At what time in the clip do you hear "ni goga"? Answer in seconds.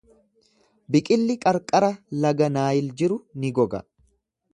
3.45-3.83